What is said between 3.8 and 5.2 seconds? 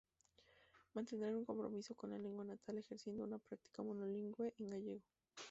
monolingüe en gallego.